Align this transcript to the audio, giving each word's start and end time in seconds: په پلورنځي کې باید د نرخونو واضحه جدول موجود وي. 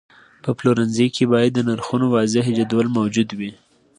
په 0.43 0.49
پلورنځي 0.57 1.07
کې 1.15 1.23
باید 1.33 1.51
د 1.53 1.59
نرخونو 1.69 2.05
واضحه 2.15 2.51
جدول 2.57 2.87
موجود 2.97 3.29
وي. 3.39 3.51